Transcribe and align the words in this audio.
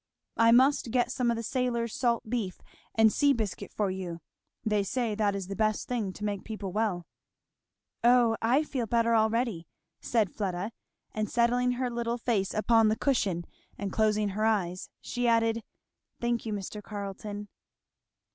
"I 0.37 0.51
must 0.51 0.89
get 0.89 1.11
some 1.11 1.29
of 1.29 1.37
the 1.37 1.43
sailors' 1.43 1.93
salt 1.93 2.27
beef 2.27 2.59
and 2.95 3.13
sea 3.13 3.33
biscuit 3.33 3.71
for 3.71 3.91
you 3.91 4.19
they 4.65 4.81
say 4.81 5.13
that 5.13 5.35
is 5.35 5.45
the 5.45 5.55
best 5.55 5.87
thing 5.87 6.11
to 6.13 6.25
make 6.25 6.43
people 6.43 6.71
well." 6.71 7.05
"O 8.03 8.35
I 8.41 8.63
feel 8.63 8.87
better 8.87 9.13
already," 9.13 9.67
said 9.99 10.33
Fleda, 10.33 10.71
and 11.11 11.29
settling 11.29 11.73
her 11.73 11.91
little 11.91 12.17
face 12.17 12.51
upon 12.55 12.87
the 12.87 12.97
cushion 12.97 13.45
and 13.77 13.91
closing 13.93 14.29
her 14.29 14.43
eyes, 14.43 14.89
she 15.01 15.27
added, 15.27 15.61
"thank 16.19 16.47
you, 16.47 16.53
Mr. 16.53 16.81
Carleton!" 16.81 17.47